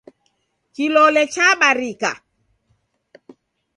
[0.75, 2.11] Kilole chabarika.